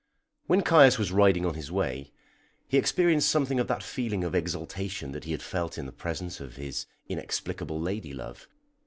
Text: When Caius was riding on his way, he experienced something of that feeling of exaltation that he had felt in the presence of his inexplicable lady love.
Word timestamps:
When 0.47 0.63
Caius 0.63 0.97
was 0.97 1.11
riding 1.11 1.45
on 1.45 1.53
his 1.53 1.71
way, 1.71 2.11
he 2.67 2.79
experienced 2.79 3.29
something 3.29 3.59
of 3.59 3.67
that 3.67 3.83
feeling 3.83 4.23
of 4.23 4.33
exaltation 4.33 5.11
that 5.11 5.25
he 5.25 5.31
had 5.31 5.43
felt 5.43 5.77
in 5.77 5.85
the 5.85 5.91
presence 5.91 6.39
of 6.39 6.55
his 6.55 6.87
inexplicable 7.07 7.79
lady 7.79 8.11
love. 8.11 8.47